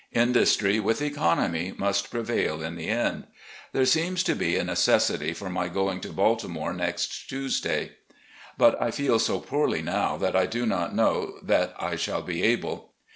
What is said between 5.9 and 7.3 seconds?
to Baltimore next